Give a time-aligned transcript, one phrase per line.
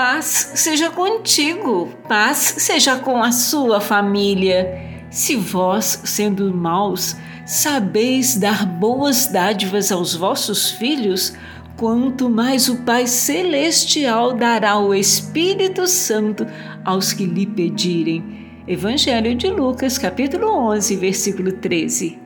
[0.00, 4.80] Paz seja contigo, paz seja com a sua família.
[5.10, 11.34] Se vós, sendo maus, sabeis dar boas dádivas aos vossos filhos,
[11.76, 16.46] quanto mais o Pai Celestial dará o Espírito Santo
[16.84, 18.62] aos que lhe pedirem.
[18.68, 22.16] Evangelho de Lucas, capítulo 11, versículo 13.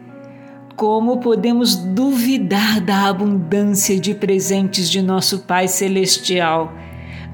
[0.77, 6.82] Como podemos duvidar da abundância de presentes de nosso Pai Celestial?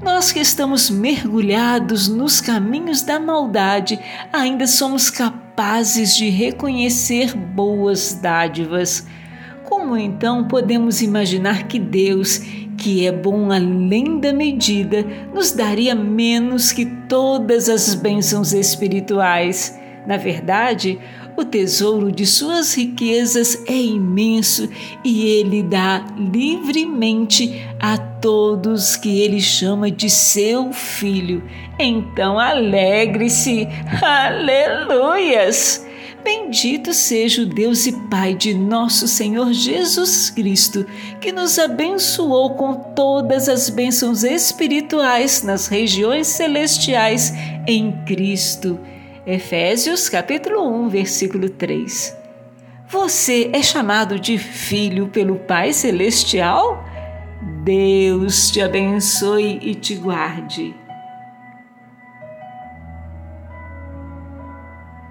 [0.01, 3.99] Nós que estamos mergulhados nos caminhos da maldade,
[4.31, 9.05] ainda somos capazes de reconhecer boas dádivas.
[9.65, 12.37] Como então podemos imaginar que Deus,
[12.77, 19.77] que é bom além da medida, nos daria menos que todas as bênçãos espirituais?
[20.07, 20.97] Na verdade,
[21.39, 24.69] o tesouro de suas riquezas é imenso
[25.03, 31.41] e ele dá livremente a todos que ele chama de seu filho.
[31.79, 33.67] Então alegre-se,
[34.01, 35.87] aleluias!
[36.21, 40.85] Bendito seja o Deus e Pai de nosso Senhor Jesus Cristo,
[41.21, 47.33] que nos abençoou com todas as bênçãos espirituais nas regiões celestiais
[47.65, 48.77] em Cristo.
[49.25, 52.17] Efésios capítulo 1, versículo 3.
[52.87, 56.83] Você é chamado de filho pelo Pai celestial?
[57.63, 60.73] Deus te abençoe e te guarde.